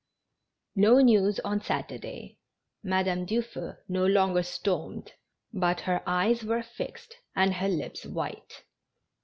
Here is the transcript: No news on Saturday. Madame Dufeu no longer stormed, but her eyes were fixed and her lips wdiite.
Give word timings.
No 0.75 0.97
news 0.99 1.39
on 1.41 1.61
Saturday. 1.61 2.39
Madame 2.81 3.23
Dufeu 3.23 3.77
no 3.87 4.03
longer 4.03 4.41
stormed, 4.41 5.13
but 5.53 5.81
her 5.81 6.01
eyes 6.07 6.43
were 6.43 6.63
fixed 6.63 7.17
and 7.35 7.53
her 7.53 7.69
lips 7.69 8.03
wdiite. 8.03 8.63